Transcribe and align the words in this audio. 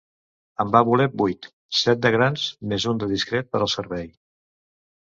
En 0.63 0.71
va 0.75 0.81
voler 0.87 1.05
vuit, 1.21 1.49
set 1.81 2.01
de 2.07 2.13
grans 2.17 2.49
més 2.73 2.89
un 2.95 3.05
de 3.05 3.13
discret 3.17 3.55
per 3.55 3.65
al 3.65 3.73
servei. 3.79 4.15